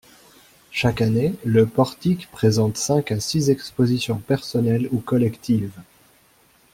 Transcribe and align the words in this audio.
Chaque 0.71 0.99
année, 0.99 1.35
le 1.45 1.67
Portique 1.67 2.27
présente 2.31 2.75
cinq 2.75 3.11
à 3.11 3.19
six 3.19 3.51
expositions 3.51 4.17
personnelles 4.17 4.89
ou 4.91 4.97
collectives. 4.99 5.79